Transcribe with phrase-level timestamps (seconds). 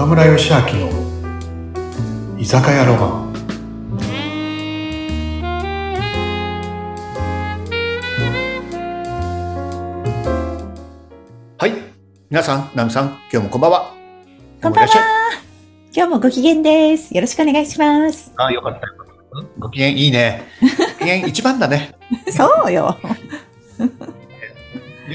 [0.00, 3.32] 岡村義明の居酒屋ロマン。
[11.58, 11.72] はい。
[12.30, 13.94] 皆さんナミさん今日もこんばんは。
[14.62, 14.94] こんばんは。
[15.94, 17.14] 今日もご機嫌です。
[17.14, 18.32] よろしくお願いします。
[18.38, 18.88] あよかった。
[19.58, 20.44] ご機嫌いいね。
[20.98, 21.94] ご機嫌一番だね。
[22.30, 22.96] そうよ。
[23.76, 23.84] で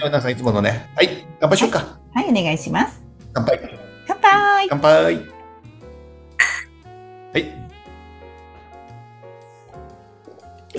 [0.02, 0.92] は皆さんいつものね。
[0.96, 1.25] はい。
[1.39, 1.97] 乾杯しようか。
[2.14, 3.02] はい、お願いします。
[3.33, 3.60] 乾杯。
[3.60, 3.75] 乾
[4.65, 4.69] 杯。
[4.69, 5.15] 乾杯。
[7.33, 7.42] はい。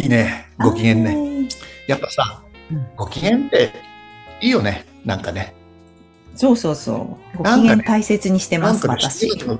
[0.02, 0.48] いいね。
[0.58, 1.14] ご機嫌ね。
[1.42, 1.48] ね。
[1.86, 2.86] やっぱさうん。
[2.96, 3.72] ご機嫌って
[4.40, 4.84] いいよね。
[5.04, 5.54] なんかね。
[6.34, 7.38] そうそうそう。
[7.38, 9.28] ご機嫌大切にしてます、ね、私。
[9.30, 9.58] 心。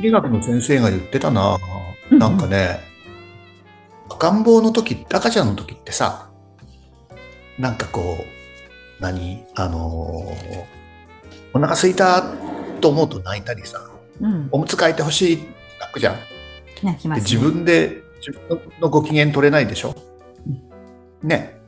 [0.00, 1.58] 理学の先生が言ってたな、
[2.10, 2.80] うんなんかね、
[4.10, 6.30] 赤ん坊の時、赤ちゃんの時ってさ、
[7.58, 9.44] なんかこう、何？
[9.54, 10.64] あのー
[11.56, 12.24] お腹空いた
[12.84, 13.80] と思うと泣いたりさ、
[14.20, 14.48] うん。
[14.52, 15.46] おむつ替えてほしいって
[15.80, 16.16] 泣くじゃん。
[16.16, 16.20] で
[16.82, 17.24] 泣きます、ね。
[17.24, 19.94] 自分で自分のご機嫌取れないでしょ？
[21.22, 21.58] ね。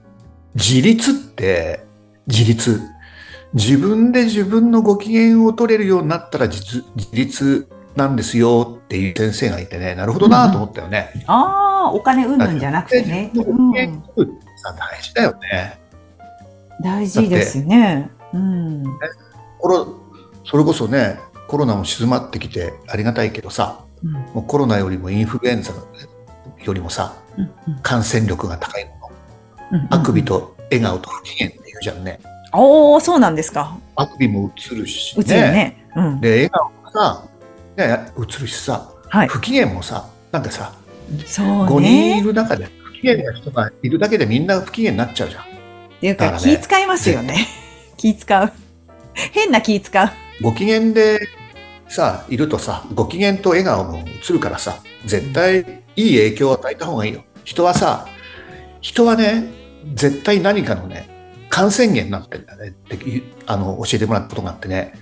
[0.54, 1.86] 自立って、
[2.26, 2.82] 自立。
[3.54, 11.12] 自分で自分のご機嫌を取れるようになったら自自立なんですよっていう先生がいてね、なるほどなと思ったよね。
[11.26, 13.30] ああ、お金うんぬんじゃなくてね。
[13.32, 15.80] 自分のご機嫌うん、取るさ、大事だよね。
[16.84, 18.10] 大事ですよね。
[18.34, 18.84] うん。
[19.58, 20.05] コロ
[20.48, 25.72] それこそね、コロナも静まってきてありがたいけどさ、うんもうコロナよりもインフルエンザ
[26.62, 27.50] よりもさ、うん
[27.82, 29.10] 感染力が高いも
[29.72, 29.78] の。
[29.80, 30.24] うんあくび。
[30.24, 32.20] と笑顔と不機嫌って言うじゃんね。
[32.52, 33.76] おお、そうなんですか。
[33.96, 35.86] あくびも映るし、うつるね。
[35.96, 36.20] うん。
[36.20, 37.24] で、笑顔もさ、
[37.76, 39.28] ね、映るしさ、はい。
[39.28, 40.72] 不機嫌もさ、なんかさ、
[41.26, 42.22] そう5人いね。
[42.22, 45.42] る中で不機嫌な人がいるだけでみんな不機嫌になっちゃうじゃん。
[45.42, 45.46] っ
[46.00, 47.46] ていうか、ね気使いますよね。
[47.96, 48.52] 気使う。
[49.32, 50.10] 変な気使う。
[50.42, 51.28] ご機嫌で
[51.88, 57.24] さ、いるとさ、ご機嫌と笑顔も映るからさ、絶対いい影響を与えた方がいいよ。
[57.44, 58.06] 人はさ、
[58.80, 59.44] 人はね、
[59.94, 61.08] 絶対何かのね、
[61.48, 62.98] 感染源になってんだねって
[63.46, 64.92] あの教えてもらったことがあってね。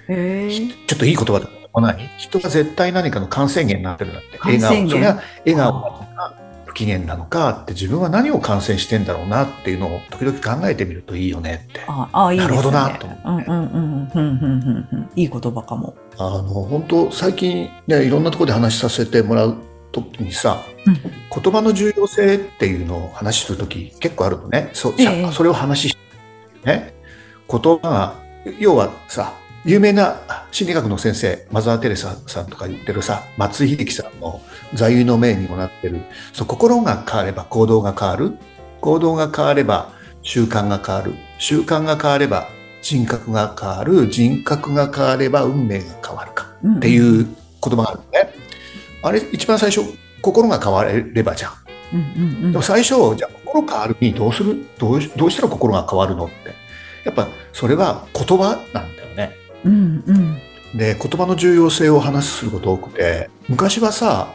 [0.86, 4.38] ちょっといい言葉だと思わない人は絶対何かの感染源になってるんだって。
[4.38, 4.88] 笑顔。
[4.88, 6.06] それが笑顔
[6.74, 11.80] 不機嫌なのかって自分は何を感染してんだろうなっていうのを時々考えてみるといいよねって。
[11.86, 12.44] ああ、いいね。
[12.44, 15.10] なるほどなと思ってうんうんうんうんうんうんうん。
[15.14, 15.94] いい言葉かも。
[16.18, 19.56] あの、本当最近ね、いろんなところで話させてもらう
[19.92, 20.98] 時にさ、うん
[21.42, 24.70] 言葉の重要性っていうのを話しする時結構あるのね。
[24.72, 25.96] そ,、ええそれを話し
[26.64, 26.94] ね。
[27.50, 28.14] 言葉が、
[28.58, 29.32] 要はさ、
[29.64, 30.20] 有名な
[30.52, 34.42] 心理学の先生、マザー・テレサさんとか言ってるさ、松井秀喜さんの
[34.74, 36.02] 座右の銘にもなってる、
[36.34, 38.32] そう心が変われば行動が変わる。
[38.82, 41.14] 行動が変われば習慣が変わる。
[41.38, 42.46] 習慣が変われば
[42.82, 44.08] 人格が変わる。
[44.08, 46.44] 人格が変われば運命が変わるか。
[46.44, 48.34] っっていう言葉があるのね。
[49.02, 49.80] あれ、一番最初、
[50.20, 51.52] 心が変わればじゃん。
[51.94, 54.66] うんうんうんでも最初、じゃあ心変わるにどうする？
[54.78, 56.26] どうどうしたら心が変わるの？
[56.26, 56.34] って。
[57.06, 58.93] やっぱそれは言葉なん。
[59.64, 60.38] うんうん
[60.76, 64.32] で、言葉の重要性を話すること多くて、昔はさ、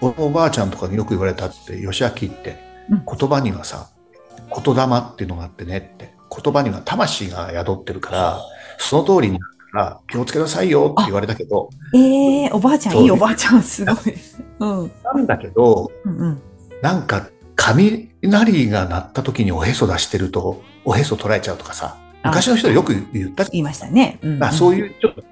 [0.00, 2.12] 俺のおばあちゃんとかによく言われたって、吉明っ
[2.42, 2.56] て
[2.88, 3.88] うん、言葉にはさ、
[4.64, 8.40] 言霊っていうのがあってねって、言葉には魂が宿ってるから、
[8.78, 9.40] その通りに
[9.72, 13.96] なら気をつけなさいよって言われたけど、ええおばあちゃん、いいおばあちゃん、すごい。
[14.60, 16.42] うんなんだけど、うんうん。
[16.80, 23.44] なんか雷が鳴った時におへそ出してるとおへそ取られちゃうとかさあ昔の人はよく言った。
[23.44, 24.18] 言いましたね。
[24.22, 24.34] うん。
[24.34, 24.44] うん。
[24.44, 25.22] あそういうちょっと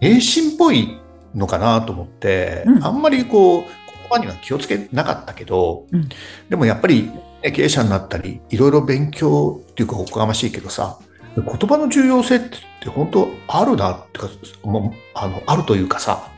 [0.00, 0.98] 迷信っぽい
[1.34, 2.84] のかなと思って、うん。
[2.84, 3.68] あんまりこう言
[4.10, 6.08] 葉には気をつけなかったけど、うん。
[6.48, 7.10] でもやっぱり
[7.44, 10.98] ね経営者になったりいろいろ勉強っていうかおこがましいけどさ
[11.36, 12.40] 言葉の重要性っ
[12.80, 14.28] て本当あるなってか
[14.62, 16.30] もうあのあるというかさ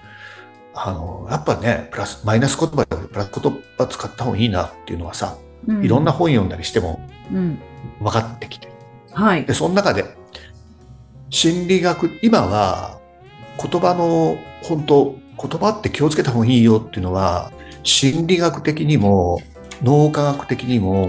[0.75, 5.85] あのやっぱねプラスマイナス言葉よりプラス言葉使った方がいいなっていうのはさうん。
[5.85, 7.01] いろんな本読んだりしても
[7.33, 7.59] うん。
[8.01, 8.69] 分かってきて
[9.17, 9.55] はいで。
[9.55, 10.05] その中で
[11.31, 13.01] 心理学今は
[13.61, 17.51] 言葉の本当言葉って気をつけた方がいいよっていうのは
[17.83, 19.41] 心理学的にも
[19.83, 21.09] 脳科学的にも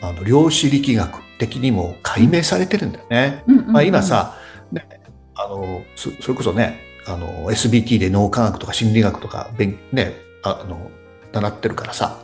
[0.00, 3.42] あの量子力学的にも解明されてるんだよね。
[3.66, 4.36] まあ、今、さ、
[4.70, 4.86] ね、
[5.34, 10.14] あのそそれこそねあの SBT で脳科学とか心理学とか勉、ね、
[10.44, 10.90] あの
[11.32, 12.18] 習ってるからさ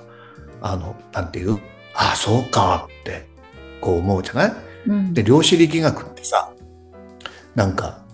[0.60, 1.54] あのなんていう
[1.94, 3.26] ああそうかって
[3.80, 4.67] こう思うじゃない？
[4.86, 6.52] うんで量子力学ってさ
[7.54, 8.04] なんか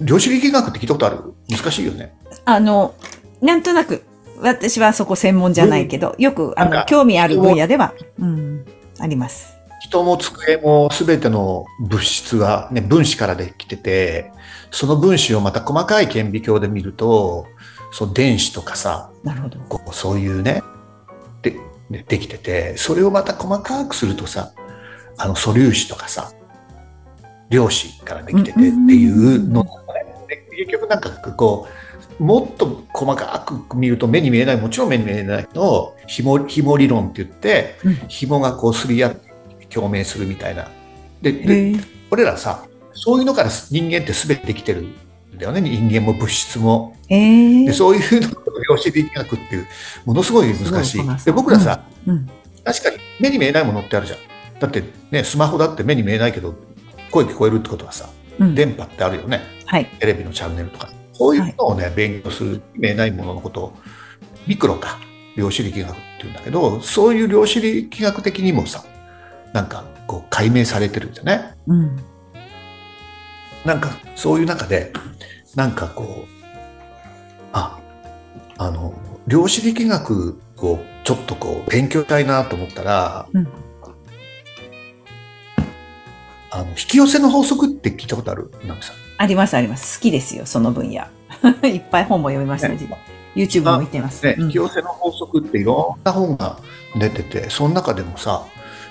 [0.00, 1.34] 量子力学って聞いたことある？
[1.48, 2.14] 難しいよね。
[2.46, 2.94] あの、
[3.42, 4.02] なんとなく、
[4.40, 8.64] 私はそこ専門じゃないけど、よく、あの、興味ある分野では、うん、
[8.98, 9.58] あります。
[9.82, 14.32] 人も机も全ての物質は、ね、分子からできてて、
[14.70, 17.46] その分子をまた細かい顕微鏡で見ると、
[17.92, 19.58] その電子とかさ、なるほど。
[19.68, 20.62] こうそういうね
[21.42, 21.56] で
[21.90, 24.52] でできててそれをまた細かくするとさ
[25.20, 26.32] あの素粒子とかさ
[27.50, 29.64] 量子からできててっていうの
[30.28, 31.68] で結局なんかこ
[32.18, 39.30] うもっと細かく見ると目に見えないもちろん目に見えないけど紐紐理論って言ってうん紐がこうすり合って
[39.66, 40.68] 共鳴するみたいな。
[41.22, 41.74] でで。
[42.10, 44.94] 俺らさそういうのから人間って全てできてるん
[45.38, 46.96] だよね人間も物質も。
[47.08, 47.72] ええで。
[47.72, 48.32] そういうのを
[48.68, 49.66] 量子力学っていう
[50.04, 51.24] ものすごい難しい。
[51.24, 52.28] で僕らさ、うん。
[52.64, 54.18] 確かに目に見えないものってあるじゃん。
[54.60, 56.54] だってねスマホだって目に見えないけど
[57.10, 58.08] 声聞こえるってことはさ
[58.38, 58.54] うん。
[58.54, 59.86] 電波ってあるよねはい。
[59.98, 63.72] テレビのチャンネルとかそういうのをね、勉強する見えないもののことを
[64.46, 64.98] ミクロか
[65.36, 68.84] 量子力学っていうんだけどそういう量子力学的にもさ
[69.52, 71.54] なんかこう解明されてるんじゃね。
[71.66, 71.96] うん。
[73.64, 74.92] なんかそういう中で
[75.54, 76.28] なんかこう
[77.52, 77.78] あ
[78.56, 78.94] あの
[79.26, 83.48] 量子力学をちょっとこう勉強したいなと思ったら、うん
[86.50, 88.50] あの引き寄せの法則って聞いたことある？
[89.18, 89.98] ありますあります。
[89.98, 91.04] 好きですよ、その分野。
[91.68, 92.80] いっぱい本も読みました、ねね、
[93.34, 94.24] YouTube も見てます。
[94.24, 96.58] ね、うん引き寄せの法則っていろんな本が
[96.96, 98.44] 出ててその中でもさ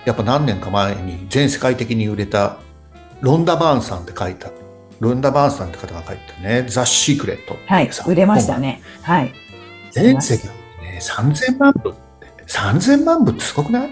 [0.05, 2.57] やっぱ何年か前に全世界的に売れた
[3.21, 4.49] ロンダ・バーンさんって書いた
[5.01, 8.81] ロンダ・バーンさんって方が書いたね「ザ・シークレット」はいさ、売れましたね。
[9.01, 9.33] はい。
[9.91, 10.47] 全世界
[10.81, 11.99] でね、3000万部って、
[12.47, 13.89] 3000万部ってすごくない？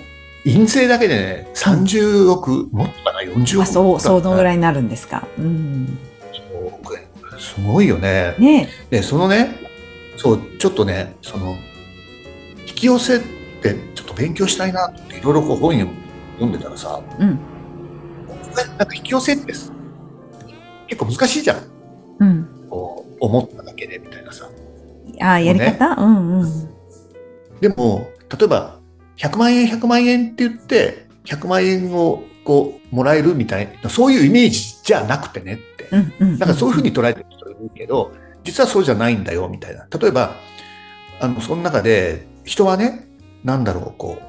[0.47, 4.44] 印税だけでね、30億、もっとかな、40億あ、そう、そのぐい。
[4.45, 5.27] らいになるんですか。
[5.38, 5.97] うん。
[7.38, 8.33] すごいよね。
[8.39, 9.55] ねで、そのね、
[10.15, 11.57] そう、ちょっとね、その、
[12.65, 13.19] 引き寄せっ
[13.61, 15.89] てちょっと勉強したいなっていろいろこう本読
[16.45, 17.23] んでたらさ、え。
[17.23, 17.39] うん。
[18.77, 19.71] なんか引き寄せって結
[20.97, 21.57] 構難しいじゃん。
[22.19, 22.67] うん。
[22.69, 24.49] こう思っただけでみたいなさ。
[25.19, 26.69] ああ、やり方、うんうん。
[27.59, 28.76] でも、例えば、
[29.17, 35.89] 100万円、100万円って言って、100万円をこう、もらえるみたいな、そういうイメージじゃなくてねって。
[35.91, 36.39] うんうん。
[36.39, 39.85] なんかそういうふうに捉えてる人いるけど、実はそうじゃないんだよ、みたいな。
[39.99, 40.35] 例えば、
[41.19, 43.05] あの、その中で、人はね、
[43.43, 44.23] なんだろう、こう、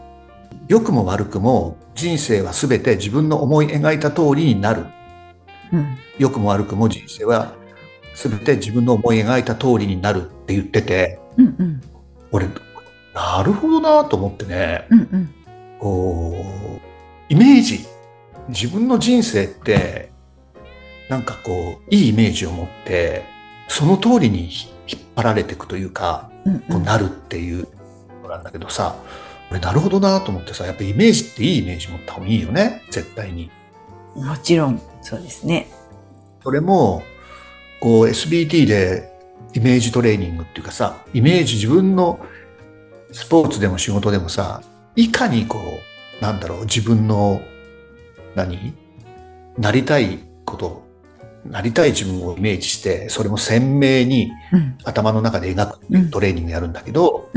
[0.66, 4.86] 良くも悪くも、人生は全て自分の思い描いた通りになる。
[5.72, 5.98] うん。
[6.18, 7.54] 良くも悪くも人生は
[8.14, 11.80] 全て自分の思い描いた通りになるって言ってて、うんうん。
[12.32, 12.48] 俺、
[13.14, 15.34] なるほどなと思ってね、うんうん。
[15.78, 16.34] こ
[17.28, 17.84] う、イメージ、
[18.48, 20.10] 自分の人生って、
[21.08, 23.24] なんかこう、いいイメージを持って、
[23.68, 27.68] その通りにひ引っ張られていくというか、うんこうなるっていう
[28.22, 28.96] のなんだけどさ、
[29.50, 33.50] 俺なるほどなと思ってさ、やっぱイメージっていいイメージ持った方がいいよね、絶対に。
[34.16, 34.26] うん。
[34.26, 35.68] もちろん、そうですね。
[36.42, 37.02] それも、
[37.80, 39.12] こう SBT で
[39.54, 42.18] イメージトレーニングっていうかさ、イメージ自分の
[43.12, 44.62] スポーツでも仕事でもさ、
[44.96, 47.40] いかにこう、なんだろう、自分の、
[48.34, 48.74] 何？
[49.56, 50.86] なりたいこと、
[51.44, 54.78] なりたい自分をイメージして、それも鮮明にうん。
[54.84, 57.30] 頭の中で描くトレーニングやるんだけど。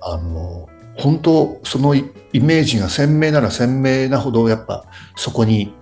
[0.00, 4.84] あの、本当そのイイメージが鮮明なら鮮明なほど、やっぱ
[5.16, 5.74] そこに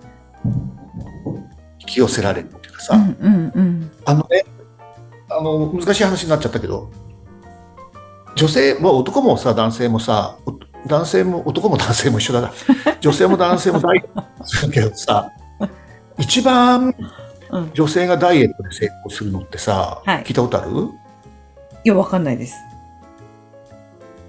[1.79, 2.93] 引き寄せられるっていうかさ。
[4.05, 4.45] あのね、
[5.29, 6.91] あの、難しい話になっちゃったけど、
[8.37, 12.53] 女性、まあ、男もさ、男性もさ、お男性も、男も男性も一緒だな。
[13.01, 15.31] 女性も男性もダイエットするけどさ、
[16.17, 16.95] 一番
[17.49, 17.71] うん。
[17.73, 20.71] 女性がダイエットで成功するのってさ、はい聞いたことある？
[21.83, 22.55] いや、わかんないです。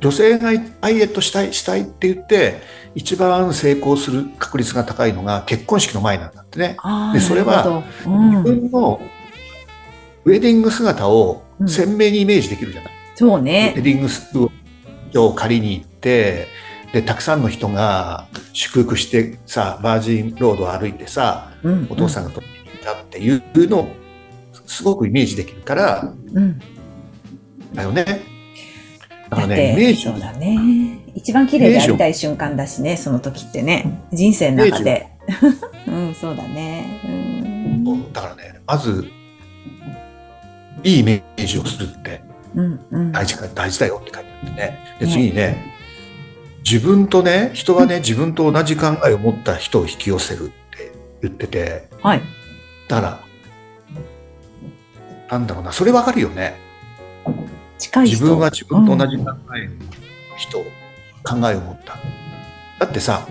[0.01, 2.63] 女性がダイエットしたい、したいって言って、
[2.95, 6.77] 一番成功する確率が高いのが結婚式の前なんだってね。
[7.13, 9.01] でそれは自分の
[10.25, 12.93] ウェディング姿をうん鮮明にイメージできるじゃない。
[12.93, 13.75] ウェそうね。
[13.75, 16.47] ディングスを借りに行って、
[16.93, 23.89] で、たくさんの人が祝福してさ、バージンロードを歩いてさ、うんお父さんが撮っていたっていうのを
[24.67, 26.61] すごくイメージできるから、うん。
[27.75, 28.05] だよね。
[29.31, 31.01] だからね、イメーて、ジそうだね。
[31.17, 34.05] 一番綺麗でありたい瞬間だしね、その時ってね。
[34.13, 35.09] 人生の中で。
[35.89, 37.01] うん、そうだね。
[37.05, 38.13] うん。
[38.13, 39.09] だからね、まず、
[40.85, 43.13] いいイメージをするってうん、うん。
[43.13, 44.79] 大事か、大事だよって書いてあってね。
[45.01, 45.75] で、次にね、
[46.65, 52.23] 自分とね、人がね、自分と同じ考えを持った人を引き寄せるって言ってて、はい。
[52.89, 53.21] だから、
[55.31, 56.57] なんだろうな、それわかるよね。
[57.79, 58.17] 近い人。
[58.17, 59.37] 自分は自分と同じ考えの
[60.37, 60.59] 人、
[61.25, 61.99] 考えを持った。
[62.79, 63.27] だってさ、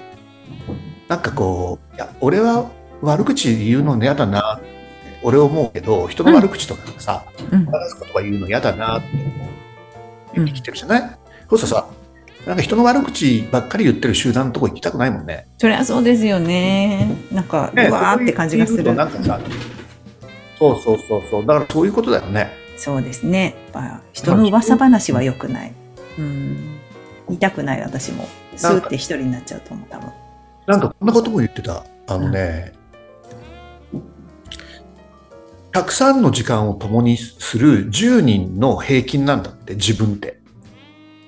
[1.08, 2.70] なんかこう、いや、俺は
[3.02, 4.60] 悪口言うの嫌だな、
[5.28, 7.66] 俺思うけど、人の悪口とかさ、うん。
[7.66, 9.08] 話す言葉言うの嫌だなって
[10.34, 11.02] 言ってきてるじゃない、
[11.50, 11.88] そうするとさ、
[12.46, 15.50] なんか人の悪口ばっかり言ってる集団のとこ行きたくないもんね。
[15.58, 17.14] そりゃそうですよね。
[17.30, 18.84] なんか、ねうわーって感じがする。
[18.84, 19.38] のなんかさ、
[20.58, 22.50] そうそうそうそう、だからそういうことだよね。
[22.78, 23.56] そうですね。
[23.74, 25.74] やっぱ人の噂話は良くない。
[26.18, 26.80] うん。
[27.28, 28.30] 言いたくない私も。
[28.56, 30.10] スーって一人になっちゃうと思う、多分。
[30.68, 31.84] なんかこんなことも言ってた。
[32.08, 32.72] あのね、
[35.72, 40.40] たくさんの時間を共にする10人の平均なんだって、自分って。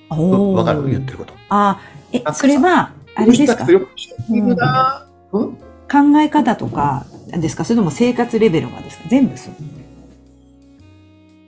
[0.09, 0.87] わかる？
[0.89, 1.33] 言ってること。
[1.49, 1.79] あ、
[2.11, 3.67] えそれは、あれですか？
[5.31, 5.57] うん
[5.91, 7.63] 考え方とかですか？
[7.65, 9.03] それとも生活レベルがですか？
[9.09, 9.53] 全部そう。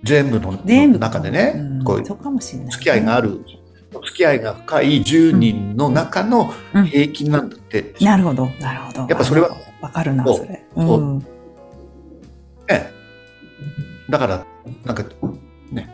[0.04, 2.72] 全部の全部中でね、うんこうそうかもしれない。
[2.72, 3.40] 付き合いがある、
[4.06, 7.96] 付き合いが深い10人の中のうん平均なんだって。
[8.02, 9.00] なるほど、なるほど。
[9.02, 10.64] やっぱそれはわかるな、それ。
[10.76, 11.26] そううん。
[14.12, 14.18] ね。
[14.18, 14.46] だから、
[14.86, 15.04] なんか、
[15.72, 15.90] ね、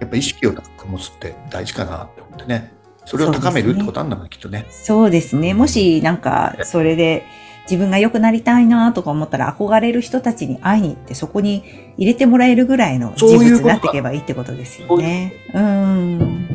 [0.00, 2.72] やっぱ意識を高く持つって大事かなって思ってね。
[3.04, 4.66] それを高めるってことなんだね、きっとね。
[4.70, 5.54] そうですね。
[5.54, 7.24] もし、なんか、それで、
[7.64, 11.64] 自分が良くなりたいなとか思ったら憧れる人たちに会いに行ってそこに
[11.98, 15.34] 入れてもらえるぐらいの人物になっていけばいいってことですよね。
[15.52, 16.48] うん。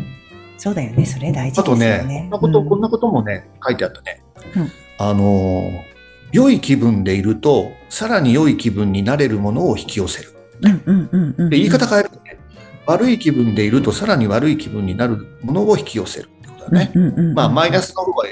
[0.57, 1.05] そうだよね。
[1.05, 2.21] それ大事あとですよね。
[2.21, 4.23] ね、こんなこと、うんこんなこともね、書いてあったね。
[4.55, 5.81] うんあのー、
[6.31, 10.32] 良い気分でいると、さらに良い気分になれるものを引き寄せる。
[10.63, 11.49] うんうんうんうん。
[11.49, 12.39] で言い方変えるとね、
[12.85, 16.91] 悪い気分でいると、さらに悪い気分になるものを引き寄せるってことだね。
[17.35, 18.23] まあ、マイナスの方が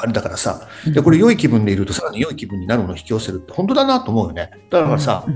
[0.00, 4.50] あれだからさ、で、これ良い気分でいると、さらに良い気分になるものを引き寄せるって本当だなと思うよね。
[4.70, 5.26] だからさ、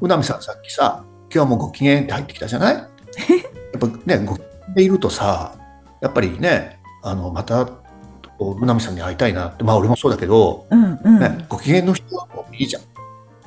[0.00, 2.74] うなみさんさっきさ、今日もご機嫌って入ってきたじゃない？
[2.74, 2.86] やっ
[3.80, 5.54] ぱね、ご機嫌でいるとさ、
[6.00, 7.66] やっぱりね、あの、また、
[8.38, 11.18] こううなみさんに会いたいなって、まあ俺もそうだけど、うんうん。
[11.18, 12.82] ね、ご機嫌の人はもういいじゃん。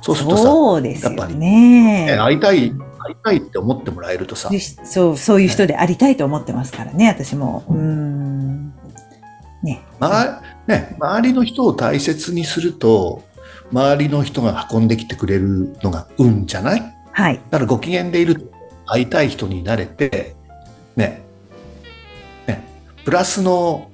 [0.03, 2.07] そうするとさ、そうですよやっぱりね。
[2.07, 4.49] ね会いたい、会いたいって思ってもらえるとさ、
[4.83, 7.63] そう、そういう人でありたいと思ってますからね、私も。
[7.69, 8.73] うん。
[9.63, 9.81] ね。
[9.99, 13.23] まね、周りの人を大切にすると、
[13.71, 16.83] 周りの人が運んできてくれるのが運じゃない？
[17.13, 17.41] はい。
[17.49, 18.51] だからご機嫌でいると
[18.85, 20.35] 会いたい人になれて、
[20.97, 21.23] ね、
[22.45, 22.61] ね、
[23.05, 23.89] プラスの、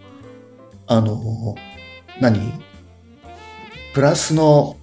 [0.88, 1.56] あの、
[2.20, 2.52] 何？
[3.94, 4.76] プラスの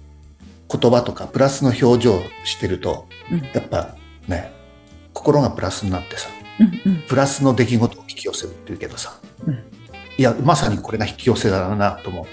[0.69, 3.95] 言葉とか、プラスの表情してると、うんやっぱ
[4.27, 4.51] ね、
[5.13, 7.01] 心がプラスになってさ、うんうん。
[7.07, 9.63] プラスの出来事を引き寄せるっていうけどさ、うん
[10.17, 12.31] いや、まさにこれが引き寄せだなと思うね。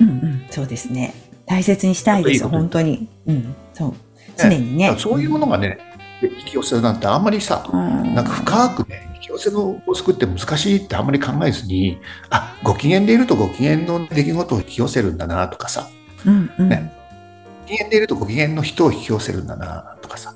[0.00, 0.46] うんうん。
[0.50, 1.14] そうですね。
[1.46, 3.08] 大切にしたいです、本当に。
[3.26, 3.54] うん。
[3.74, 3.94] そう。
[4.36, 4.86] 常にね。
[4.86, 5.78] だからそういうものがね、
[6.22, 11.98] 引き寄せなんてあんまりさ、うん、なんか深くね、引き寄せの法則って難しいってあんまり考えずに、
[12.30, 15.88] あ、ご機嫌でいるとご機嫌の出来事を引き寄せるんだなとかさ、
[16.26, 16.68] うんうん。
[16.68, 16.97] ねご
[17.68, 20.34] 機嫌でいるとご機嫌の人を引き寄せるんだなとかさ、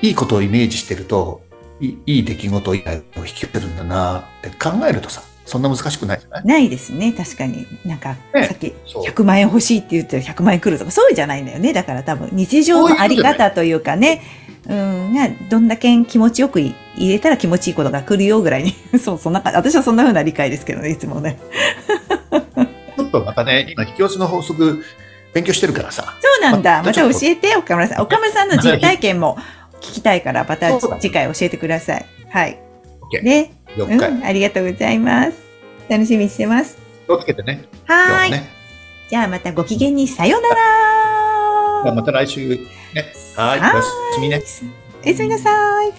[0.00, 1.42] いいことをイメージしてると、
[1.80, 6.44] いいいい出来事を引き寄せるんだなって考えるとさ、そんな難しくないじゃない？
[6.44, 7.66] ないですね、確かに。
[7.84, 11.72] なんか、ねさっき、そう100万円欲しいって言って100万円来るとか、そうじゃないんだよね。
[11.72, 14.22] だから多分、日常のあり方というかね、
[14.68, 18.74] うん、がどんだけ気持ちよく入れたら気持ちいいことが来るよぐらいに。
[19.02, 19.40] そう、そんな。
[19.44, 21.38] 私はそんな風な理解ですけどね、いつもね。
[22.96, 24.82] ちょっとまたね、今引き寄せの法則
[25.34, 26.82] 勉強してるからさ、そうなんだ。
[26.82, 28.02] また教えて、岡村さん。
[28.02, 29.36] 岡村さんの実体験も
[29.80, 32.06] 聞きたいから、また次回教えてください。
[32.30, 32.58] はい。
[33.22, 33.52] ね。
[33.76, 35.32] 4回、うん、ありがとうございます。
[35.88, 36.78] 楽しみにしてます。
[37.06, 38.30] 気をつけてね、今はーい。
[38.32, 38.48] ね。
[39.08, 41.94] じゃあまたご機嫌にさようなら。
[41.94, 42.58] また来週ね。
[43.36, 44.42] はい、おやすみね。
[45.04, 45.92] おやすみなさい。